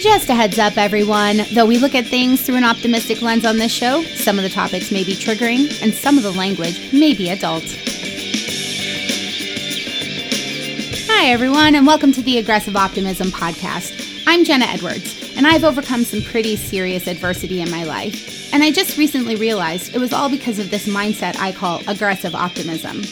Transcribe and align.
Just 0.00 0.30
a 0.30 0.34
heads 0.34 0.58
up, 0.58 0.78
everyone. 0.78 1.42
Though 1.52 1.66
we 1.66 1.76
look 1.76 1.94
at 1.94 2.06
things 2.06 2.40
through 2.40 2.56
an 2.56 2.64
optimistic 2.64 3.20
lens 3.20 3.44
on 3.44 3.58
this 3.58 3.70
show, 3.70 4.02
some 4.02 4.38
of 4.38 4.42
the 4.44 4.48
topics 4.48 4.90
may 4.90 5.04
be 5.04 5.12
triggering 5.12 5.82
and 5.82 5.92
some 5.92 6.16
of 6.16 6.22
the 6.22 6.32
language 6.32 6.90
may 6.90 7.12
be 7.12 7.28
adult. 7.28 7.64
Hi, 11.06 11.26
everyone, 11.26 11.74
and 11.74 11.86
welcome 11.86 12.12
to 12.12 12.22
the 12.22 12.38
Aggressive 12.38 12.76
Optimism 12.76 13.28
Podcast. 13.28 14.22
I'm 14.26 14.42
Jenna 14.46 14.64
Edwards, 14.64 15.34
and 15.36 15.46
I've 15.46 15.64
overcome 15.64 16.04
some 16.04 16.22
pretty 16.22 16.56
serious 16.56 17.06
adversity 17.06 17.60
in 17.60 17.70
my 17.70 17.84
life. 17.84 18.54
And 18.54 18.62
I 18.62 18.70
just 18.72 18.96
recently 18.96 19.36
realized 19.36 19.94
it 19.94 19.98
was 19.98 20.14
all 20.14 20.30
because 20.30 20.58
of 20.58 20.70
this 20.70 20.88
mindset 20.88 21.36
I 21.36 21.52
call 21.52 21.82
aggressive 21.86 22.34
optimism. 22.34 23.02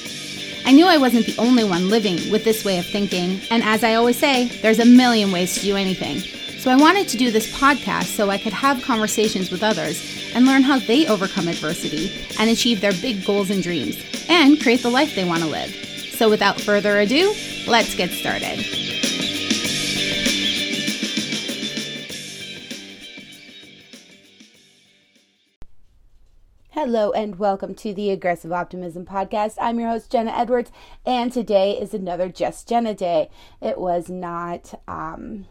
I 0.64 0.72
knew 0.72 0.86
I 0.86 0.96
wasn't 0.96 1.26
the 1.26 1.36
only 1.36 1.64
one 1.64 1.90
living 1.90 2.30
with 2.30 2.44
this 2.44 2.64
way 2.64 2.78
of 2.78 2.86
thinking, 2.86 3.42
and 3.50 3.62
as 3.62 3.84
I 3.84 3.92
always 3.92 4.16
say, 4.16 4.46
there's 4.62 4.78
a 4.78 4.86
million 4.86 5.32
ways 5.32 5.54
to 5.56 5.60
do 5.60 5.76
anything. 5.76 6.37
So 6.58 6.72
I 6.72 6.76
wanted 6.76 7.06
to 7.08 7.16
do 7.16 7.30
this 7.30 7.56
podcast 7.56 8.16
so 8.16 8.30
I 8.30 8.36
could 8.36 8.52
have 8.52 8.82
conversations 8.82 9.52
with 9.52 9.62
others 9.62 10.02
and 10.34 10.44
learn 10.44 10.62
how 10.62 10.80
they 10.80 11.06
overcome 11.06 11.46
adversity 11.46 12.10
and 12.36 12.50
achieve 12.50 12.80
their 12.80 12.92
big 12.94 13.24
goals 13.24 13.50
and 13.50 13.62
dreams 13.62 13.96
and 14.28 14.60
create 14.60 14.82
the 14.82 14.90
life 14.90 15.14
they 15.14 15.24
want 15.24 15.44
to 15.44 15.48
live. 15.48 15.70
So 15.70 16.28
without 16.28 16.60
further 16.60 16.98
ado, 16.98 17.32
let's 17.68 17.94
get 17.94 18.10
started. 18.10 18.58
Hello 26.70 27.12
and 27.12 27.38
welcome 27.38 27.76
to 27.76 27.94
the 27.94 28.10
Aggressive 28.10 28.52
Optimism 28.52 29.06
Podcast. 29.06 29.54
I'm 29.60 29.78
your 29.78 29.90
host, 29.90 30.10
Jenna 30.10 30.32
Edwards, 30.32 30.72
and 31.06 31.32
today 31.32 31.80
is 31.80 31.94
another 31.94 32.28
Just 32.28 32.68
Jenna 32.68 32.94
Day. 32.94 33.30
It 33.62 33.78
was 33.78 34.10
not 34.10 34.74
um, 34.88 35.46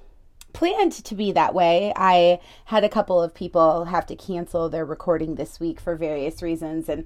planned 0.53 0.93
to 0.93 1.15
be 1.15 1.31
that 1.31 1.53
way. 1.53 1.93
I 1.95 2.39
had 2.65 2.83
a 2.83 2.89
couple 2.89 3.21
of 3.21 3.33
people 3.33 3.85
have 3.85 4.05
to 4.07 4.15
cancel 4.15 4.69
their 4.69 4.85
recording 4.85 5.35
this 5.35 5.59
week 5.59 5.79
for 5.79 5.95
various 5.95 6.41
reasons, 6.41 6.89
and 6.89 7.05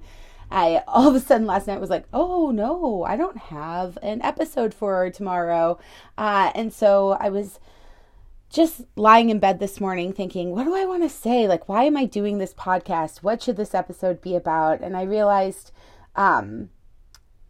I 0.50 0.82
all 0.88 1.08
of 1.08 1.14
a 1.14 1.20
sudden 1.20 1.46
last 1.46 1.66
night 1.66 1.80
was 1.80 1.90
like, 1.90 2.06
oh 2.12 2.50
no, 2.50 3.04
I 3.04 3.16
don't 3.16 3.38
have 3.38 3.98
an 4.02 4.22
episode 4.22 4.74
for 4.74 5.10
tomorrow. 5.10 5.78
Uh, 6.16 6.52
and 6.54 6.72
so 6.72 7.16
I 7.18 7.30
was 7.30 7.58
just 8.50 8.82
lying 8.96 9.30
in 9.30 9.38
bed 9.38 9.58
this 9.58 9.80
morning 9.80 10.12
thinking, 10.12 10.50
what 10.50 10.64
do 10.64 10.76
I 10.76 10.84
want 10.84 11.02
to 11.02 11.08
say? 11.08 11.48
Like, 11.48 11.68
why 11.68 11.84
am 11.84 11.96
I 11.96 12.04
doing 12.04 12.36
this 12.36 12.52
podcast? 12.52 13.22
What 13.22 13.42
should 13.42 13.56
this 13.56 13.74
episode 13.74 14.20
be 14.20 14.36
about? 14.36 14.82
And 14.82 14.94
I 14.94 15.02
realized 15.02 15.72
um, 16.16 16.68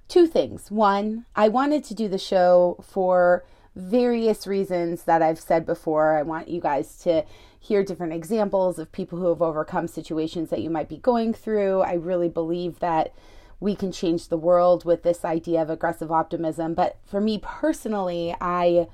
two 0.06 0.28
things. 0.28 0.70
One, 0.70 1.26
I 1.34 1.48
wanted 1.48 1.82
to 1.84 1.94
do 1.94 2.06
the 2.06 2.18
show 2.18 2.84
for 2.88 3.44
various 3.74 4.46
reasons 4.46 5.04
that 5.04 5.22
I've 5.22 5.40
said 5.40 5.64
before. 5.64 6.16
I 6.16 6.22
want 6.22 6.48
you 6.48 6.60
guys 6.60 6.98
to 6.98 7.24
hear 7.58 7.84
different 7.84 8.12
examples 8.12 8.78
of 8.78 8.92
people 8.92 9.18
who 9.18 9.28
have 9.28 9.40
overcome 9.40 9.86
situations 9.86 10.50
that 10.50 10.62
you 10.62 10.70
might 10.70 10.88
be 10.88 10.98
going 10.98 11.32
through. 11.32 11.80
I 11.80 11.94
really 11.94 12.28
believe 12.28 12.80
that 12.80 13.14
we 13.60 13.76
can 13.76 13.92
change 13.92 14.28
the 14.28 14.36
world 14.36 14.84
with 14.84 15.04
this 15.04 15.24
idea 15.24 15.62
of 15.62 15.70
aggressive 15.70 16.10
optimism. 16.10 16.74
But 16.74 16.98
for 17.04 17.20
me 17.20 17.38
personally, 17.40 18.34
I 18.40 18.88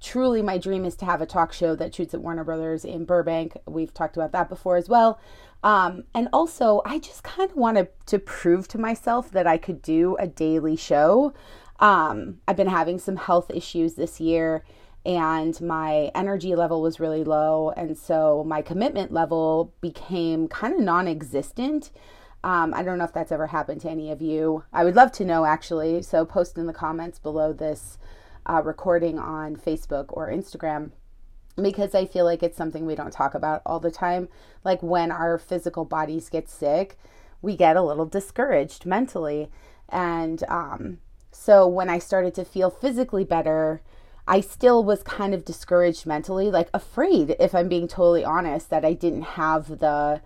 truly 0.00 0.42
my 0.42 0.58
dream 0.58 0.84
is 0.84 0.96
to 0.96 1.06
have 1.06 1.22
a 1.22 1.26
talk 1.26 1.52
show 1.52 1.74
that 1.74 1.94
shoots 1.94 2.12
at 2.12 2.20
Warner 2.20 2.44
Brothers 2.44 2.84
in 2.84 3.06
Burbank. 3.06 3.56
We've 3.66 3.94
talked 3.94 4.16
about 4.16 4.32
that 4.32 4.50
before 4.50 4.76
as 4.76 4.88
well. 4.88 5.18
Um, 5.62 6.04
and 6.14 6.28
also, 6.30 6.82
I 6.84 6.98
just 6.98 7.22
kind 7.22 7.48
of 7.50 7.56
wanted 7.56 7.88
to 8.06 8.18
prove 8.18 8.68
to 8.68 8.78
myself 8.78 9.30
that 9.30 9.46
I 9.46 9.56
could 9.56 9.80
do 9.80 10.14
a 10.18 10.26
daily 10.26 10.76
show. 10.76 11.32
Um, 11.80 12.40
I've 12.46 12.56
been 12.56 12.68
having 12.68 12.98
some 12.98 13.16
health 13.16 13.50
issues 13.50 13.94
this 13.94 14.20
year 14.20 14.64
and 15.06 15.60
my 15.60 16.10
energy 16.14 16.54
level 16.54 16.80
was 16.80 16.98
really 16.98 17.24
low. 17.24 17.70
And 17.76 17.96
so 17.96 18.42
my 18.46 18.62
commitment 18.62 19.12
level 19.12 19.74
became 19.80 20.48
kind 20.48 20.74
of 20.74 20.80
non 20.80 21.06
existent. 21.06 21.90
Um, 22.42 22.74
I 22.74 22.82
don't 22.82 22.98
know 22.98 23.04
if 23.04 23.12
that's 23.12 23.32
ever 23.32 23.48
happened 23.48 23.80
to 23.82 23.90
any 23.90 24.10
of 24.10 24.22
you. 24.22 24.64
I 24.72 24.84
would 24.84 24.96
love 24.96 25.12
to 25.12 25.24
know 25.24 25.44
actually. 25.44 26.02
So 26.02 26.24
post 26.24 26.58
in 26.58 26.66
the 26.66 26.72
comments 26.72 27.18
below 27.18 27.52
this 27.52 27.98
uh, 28.46 28.62
recording 28.64 29.18
on 29.18 29.56
Facebook 29.56 30.06
or 30.08 30.30
Instagram 30.30 30.90
because 31.56 31.94
I 31.94 32.04
feel 32.04 32.24
like 32.24 32.42
it's 32.42 32.56
something 32.56 32.84
we 32.84 32.94
don't 32.94 33.12
talk 33.12 33.34
about 33.34 33.62
all 33.64 33.80
the 33.80 33.90
time. 33.90 34.28
Like 34.64 34.82
when 34.82 35.10
our 35.10 35.38
physical 35.38 35.84
bodies 35.84 36.28
get 36.28 36.48
sick, 36.48 36.98
we 37.40 37.56
get 37.56 37.76
a 37.76 37.82
little 37.82 38.06
discouraged 38.06 38.86
mentally. 38.86 39.50
And 39.88 40.42
um, 40.48 40.98
so 41.34 41.66
when 41.66 41.90
I 41.90 41.98
started 41.98 42.32
to 42.34 42.44
feel 42.44 42.70
physically 42.70 43.24
better, 43.24 43.82
I 44.26 44.40
still 44.40 44.84
was 44.84 45.02
kind 45.02 45.34
of 45.34 45.44
discouraged 45.44 46.06
mentally, 46.06 46.50
like 46.50 46.70
afraid, 46.72 47.34
if 47.40 47.54
I'm 47.54 47.68
being 47.68 47.88
totally 47.88 48.24
honest, 48.24 48.70
that 48.70 48.84
I 48.84 48.92
didn't 48.92 49.22
have 49.22 49.80
the 49.80 50.22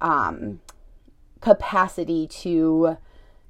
um, 0.00 0.60
capacity 1.40 2.26
to 2.26 2.98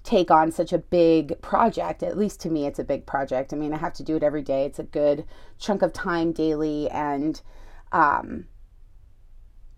take 0.05 0.31
on 0.31 0.53
such 0.53 0.73
a 0.73 0.79
big 0.79 1.41
project. 1.41 2.03
At 2.03 2.19
least 2.19 2.41
to 2.43 2.51
me, 2.51 2.67
it's 2.67 2.79
a 2.79 2.85
big 2.85 3.07
project. 3.07 3.53
I 3.53 3.57
mean, 3.57 3.73
I 3.73 3.79
have 3.79 3.95
to 3.95 4.05
do 4.05 4.17
it 4.17 4.23
every 4.23 4.43
day. 4.43 4.67
It's 4.67 4.79
a 4.79 4.85
good 4.85 5.25
chunk 5.59 5.81
of 5.81 5.95
time 5.95 6.33
daily. 6.33 6.91
And 6.91 7.41
um, 7.91 8.47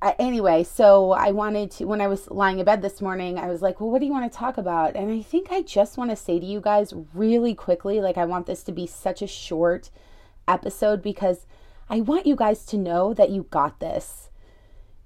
I, 0.03 0.15
anyway, 0.19 0.65
so 0.65 1.13
I 1.13 1.31
wanted 1.33 1.71
to, 1.73 1.85
when 1.85 2.01
I 2.01 2.07
was 2.07 2.31
lying 2.31 2.59
in 2.59 2.65
bed 2.65 2.81
this 2.81 3.03
morning, 3.03 3.39
I 3.39 3.49
was 3.49 3.61
like, 3.61 3.81
well, 3.81 3.91
what 3.91 3.99
do 3.99 4.07
you 4.07 4.13
want 4.13 4.31
to 4.33 4.39
talk 4.39 4.57
about? 4.57 4.97
And 4.97 5.13
I 5.13 5.21
think 5.21 5.49
I 5.51 5.61
just 5.61 5.99
want 5.99 6.11
to 6.11 6.17
say 6.17 6.41
to 6.41 6.47
you 6.47 6.61
guys 6.61 6.95
really 7.13 7.55
quickly, 7.55 8.01
like, 8.01 8.17
I 8.17 8.25
want 8.25 8.47
this 8.47 8.63
to 8.65 8.73
be 8.73 8.87
such 8.87 9.21
a 9.21 9.27
short 9.27 9.91
episode 10.49 11.03
because 11.03 11.45
I 11.91 12.01
want 12.01 12.27
you 12.27 12.35
guys 12.35 12.65
to 12.67 12.79
know 12.79 13.13
that 13.13 13.31
you 13.31 13.47
got 13.51 13.81
this. 13.81 14.31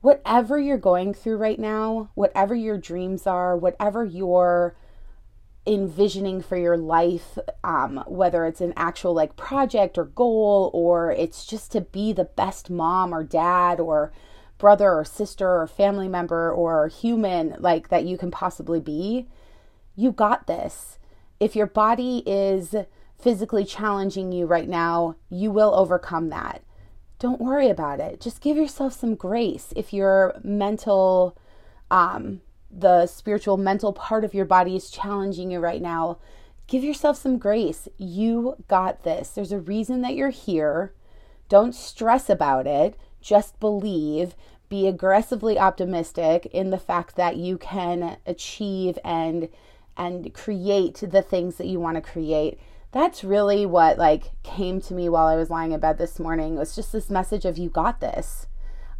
Whatever 0.00 0.60
you're 0.60 0.78
going 0.78 1.12
through 1.12 1.38
right 1.38 1.58
now, 1.58 2.10
whatever 2.14 2.54
your 2.54 2.78
dreams 2.78 3.26
are, 3.26 3.56
whatever 3.56 4.04
you're 4.04 4.76
envisioning 5.66 6.42
for 6.42 6.56
your 6.56 6.76
life, 6.76 7.38
um, 7.64 8.04
whether 8.06 8.44
it's 8.44 8.60
an 8.60 8.74
actual 8.76 9.14
like 9.14 9.34
project 9.34 9.98
or 9.98 10.04
goal, 10.04 10.70
or 10.72 11.10
it's 11.10 11.46
just 11.46 11.72
to 11.72 11.80
be 11.80 12.12
the 12.12 12.24
best 12.26 12.70
mom 12.70 13.14
or 13.14 13.24
dad 13.24 13.80
or 13.80 14.12
brother 14.64 14.94
or 14.94 15.04
sister 15.04 15.60
or 15.60 15.66
family 15.66 16.08
member 16.08 16.50
or 16.50 16.88
human 16.88 17.54
like 17.58 17.90
that 17.90 18.06
you 18.06 18.16
can 18.16 18.30
possibly 18.30 18.80
be, 18.80 19.28
you 19.94 20.10
got 20.10 20.46
this. 20.46 20.98
If 21.38 21.54
your 21.54 21.66
body 21.66 22.22
is 22.24 22.74
physically 23.20 23.66
challenging 23.66 24.32
you 24.32 24.46
right 24.46 24.66
now, 24.66 25.16
you 25.28 25.50
will 25.50 25.74
overcome 25.74 26.30
that. 26.30 26.62
Don't 27.18 27.42
worry 27.42 27.68
about 27.68 28.00
it. 28.00 28.22
Just 28.22 28.40
give 28.40 28.56
yourself 28.56 28.94
some 28.94 29.14
grace. 29.16 29.74
If 29.76 29.92
your 29.92 30.40
mental, 30.42 31.36
um, 31.90 32.40
the 32.70 33.06
spiritual 33.06 33.58
mental 33.58 33.92
part 33.92 34.24
of 34.24 34.32
your 34.32 34.46
body 34.46 34.76
is 34.76 34.88
challenging 34.88 35.50
you 35.50 35.60
right 35.60 35.82
now, 35.82 36.16
give 36.68 36.82
yourself 36.82 37.18
some 37.18 37.36
grace. 37.36 37.86
You 37.98 38.56
got 38.66 39.02
this. 39.02 39.28
There's 39.28 39.52
a 39.52 39.60
reason 39.60 40.00
that 40.00 40.14
you're 40.14 40.30
here. 40.30 40.94
Don't 41.50 41.74
stress 41.74 42.30
about 42.30 42.66
it. 42.66 42.96
Just 43.20 43.60
believe. 43.60 44.34
Be 44.68 44.86
aggressively 44.86 45.58
optimistic 45.58 46.46
in 46.46 46.70
the 46.70 46.78
fact 46.78 47.16
that 47.16 47.36
you 47.36 47.58
can 47.58 48.16
achieve 48.26 48.98
and 49.04 49.48
and 49.96 50.34
create 50.34 50.96
the 50.96 51.22
things 51.22 51.56
that 51.56 51.68
you 51.68 51.78
want 51.78 51.96
to 51.96 52.00
create 52.00 52.58
that's 52.94 53.24
really 53.24 53.66
what 53.66 53.98
like 53.98 54.30
came 54.44 54.80
to 54.80 54.94
me 54.94 55.08
while 55.08 55.26
I 55.26 55.34
was 55.34 55.50
lying 55.50 55.72
in 55.72 55.80
bed 55.80 55.98
this 55.98 56.20
morning. 56.20 56.54
It 56.54 56.60
was 56.60 56.76
just 56.76 56.92
this 56.92 57.10
message 57.10 57.44
of 57.44 57.58
you 57.58 57.68
got 57.68 58.00
this. 58.00 58.46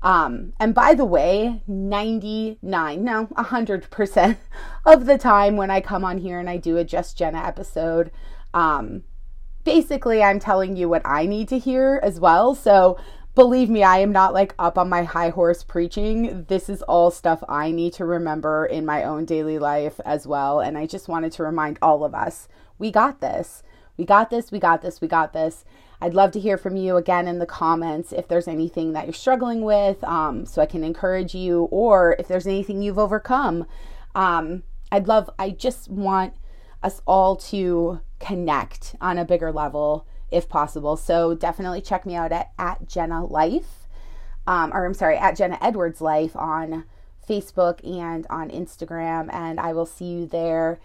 Um, 0.02 0.52
and 0.58 0.74
by 0.74 0.94
the 0.94 1.04
way, 1.04 1.62
99, 1.68 3.04
no, 3.04 3.26
100% 3.26 4.36
of 4.84 5.06
the 5.06 5.16
time 5.16 5.56
when 5.56 5.70
I 5.70 5.80
come 5.80 6.04
on 6.04 6.18
here 6.18 6.40
and 6.40 6.50
I 6.50 6.56
do 6.56 6.76
a 6.76 6.84
Just 6.84 7.16
Jenna 7.16 7.38
episode, 7.38 8.10
um, 8.52 9.04
basically 9.62 10.24
I'm 10.24 10.40
telling 10.40 10.76
you 10.76 10.88
what 10.88 11.02
I 11.04 11.24
need 11.26 11.48
to 11.50 11.58
hear 11.58 12.00
as 12.02 12.18
well. 12.18 12.56
So 12.56 12.98
believe 13.34 13.68
me, 13.68 13.82
I 13.82 13.98
am 13.98 14.12
not 14.12 14.32
like 14.32 14.54
up 14.58 14.78
on 14.78 14.88
my 14.88 15.02
high 15.02 15.30
horse 15.30 15.64
preaching. 15.64 16.44
This 16.48 16.68
is 16.68 16.82
all 16.82 17.10
stuff 17.10 17.42
I 17.48 17.70
need 17.70 17.92
to 17.94 18.04
remember 18.04 18.64
in 18.64 18.86
my 18.86 19.02
own 19.02 19.24
daily 19.24 19.58
life 19.58 20.00
as 20.04 20.26
well. 20.26 20.60
And 20.60 20.78
I 20.78 20.86
just 20.86 21.08
wanted 21.08 21.32
to 21.32 21.42
remind 21.42 21.78
all 21.82 22.04
of 22.04 22.14
us 22.14 22.48
we 22.78 22.90
got 22.90 23.20
this. 23.20 23.62
We 23.96 24.04
got 24.04 24.30
this, 24.30 24.50
we 24.50 24.58
got 24.58 24.82
this, 24.82 25.00
we 25.00 25.08
got 25.08 25.32
this. 25.32 25.64
I'd 26.00 26.14
love 26.14 26.32
to 26.32 26.40
hear 26.40 26.58
from 26.58 26.76
you 26.76 26.96
again 26.96 27.28
in 27.28 27.38
the 27.38 27.46
comments 27.46 28.12
if 28.12 28.26
there's 28.26 28.48
anything 28.48 28.92
that 28.92 29.06
you're 29.06 29.14
struggling 29.14 29.62
with, 29.62 30.02
um, 30.04 30.44
so 30.44 30.60
I 30.60 30.66
can 30.66 30.82
encourage 30.82 31.34
you, 31.34 31.68
or 31.70 32.16
if 32.18 32.26
there's 32.26 32.48
anything 32.48 32.82
you've 32.82 32.98
overcome. 32.98 33.66
Um, 34.14 34.64
I'd 34.90 35.06
love, 35.06 35.30
I 35.38 35.50
just 35.50 35.88
want 35.88 36.34
us 36.82 37.00
all 37.06 37.36
to 37.36 38.00
connect 38.18 38.96
on 39.00 39.16
a 39.16 39.24
bigger 39.24 39.52
level 39.52 40.06
if 40.34 40.48
possible. 40.48 40.96
So 40.96 41.34
definitely 41.34 41.80
check 41.80 42.04
me 42.04 42.14
out 42.14 42.32
at, 42.32 42.50
at 42.58 42.88
Jenna 42.88 43.24
Life, 43.24 43.88
um, 44.46 44.72
or 44.72 44.84
I'm 44.84 44.94
sorry, 44.94 45.16
at 45.16 45.36
Jenna 45.36 45.58
Edwards 45.62 46.00
Life 46.00 46.36
on 46.36 46.84
Facebook 47.28 47.80
and 47.88 48.26
on 48.28 48.50
Instagram, 48.50 49.32
and 49.32 49.58
I 49.58 49.72
will 49.72 49.86
see 49.86 50.04
you 50.04 50.26
there. 50.26 50.80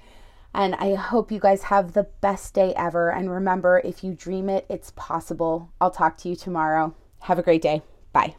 And 0.54 0.76
I 0.76 0.96
hope 0.96 1.32
you 1.32 1.40
guys 1.40 1.64
have 1.64 1.94
the 1.94 2.08
best 2.22 2.54
day 2.54 2.74
ever. 2.76 3.12
And 3.12 3.30
remember, 3.30 3.82
if 3.84 4.04
you 4.04 4.14
dream 4.14 4.50
it, 4.50 4.66
it's 4.68 4.92
possible. 4.96 5.70
I'll 5.80 5.92
talk 5.92 6.18
to 6.20 6.30
you 6.30 6.36
tomorrow. 6.36 6.96
Have 7.22 7.38
a 7.38 7.44
great 7.44 7.62
day. 7.62 7.84
Bye. 8.14 8.36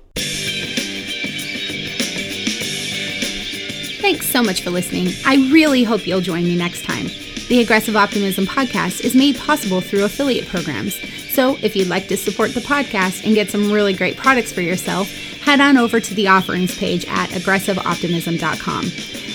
Thanks 4.00 4.26
so 4.26 4.42
much 4.42 4.62
for 4.62 4.70
listening. 4.70 5.08
I 5.24 5.36
really 5.52 5.84
hope 5.84 6.06
you'll 6.06 6.20
join 6.20 6.42
me 6.42 6.56
next 6.56 6.84
time. 6.84 7.06
The 7.50 7.62
Aggressive 7.62 7.96
Optimism 7.96 8.46
podcast 8.46 9.00
is 9.00 9.16
made 9.16 9.36
possible 9.36 9.80
through 9.80 10.04
affiliate 10.04 10.46
programs. 10.46 10.94
So 11.32 11.58
if 11.62 11.74
you'd 11.74 11.88
like 11.88 12.06
to 12.06 12.16
support 12.16 12.54
the 12.54 12.60
podcast 12.60 13.24
and 13.24 13.34
get 13.34 13.50
some 13.50 13.72
really 13.72 13.92
great 13.92 14.16
products 14.16 14.52
for 14.52 14.60
yourself, 14.60 15.12
head 15.42 15.60
on 15.60 15.76
over 15.76 15.98
to 15.98 16.14
the 16.14 16.28
offerings 16.28 16.78
page 16.78 17.04
at 17.08 17.30
aggressiveoptimism.com. 17.30 18.84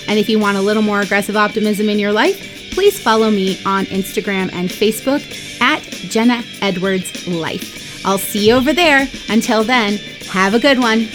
And 0.08 0.18
if 0.18 0.30
you 0.30 0.38
want 0.38 0.56
a 0.56 0.62
little 0.62 0.82
more 0.82 1.02
aggressive 1.02 1.36
optimism 1.36 1.90
in 1.90 1.98
your 1.98 2.10
life, 2.10 2.72
please 2.72 2.98
follow 2.98 3.30
me 3.30 3.62
on 3.66 3.84
Instagram 3.84 4.50
and 4.54 4.70
Facebook 4.70 5.20
at 5.60 5.82
Jenna 5.82 6.42
Edwards 6.62 7.28
Life. 7.28 8.02
I'll 8.06 8.16
see 8.16 8.48
you 8.48 8.54
over 8.54 8.72
there. 8.72 9.06
Until 9.28 9.62
then, 9.62 9.98
have 10.30 10.54
a 10.54 10.58
good 10.58 10.78
one. 10.78 11.06